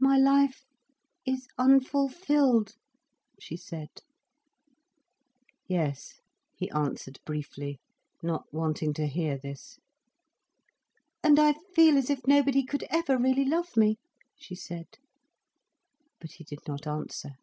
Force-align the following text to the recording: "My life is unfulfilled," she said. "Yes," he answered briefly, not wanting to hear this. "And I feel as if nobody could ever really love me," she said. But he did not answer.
"My 0.00 0.18
life 0.18 0.64
is 1.24 1.46
unfulfilled," 1.56 2.72
she 3.38 3.56
said. 3.56 3.90
"Yes," 5.68 6.20
he 6.56 6.68
answered 6.70 7.20
briefly, 7.24 7.78
not 8.24 8.52
wanting 8.52 8.92
to 8.94 9.06
hear 9.06 9.38
this. 9.38 9.78
"And 11.22 11.38
I 11.38 11.52
feel 11.76 11.96
as 11.96 12.10
if 12.10 12.26
nobody 12.26 12.64
could 12.64 12.82
ever 12.90 13.16
really 13.16 13.44
love 13.44 13.76
me," 13.76 13.98
she 14.36 14.56
said. 14.56 14.98
But 16.20 16.32
he 16.32 16.42
did 16.44 16.66
not 16.66 16.88
answer. 16.88 17.34